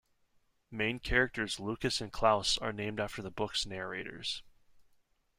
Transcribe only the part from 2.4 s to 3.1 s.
are named